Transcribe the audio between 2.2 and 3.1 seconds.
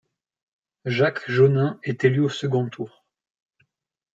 au second tour.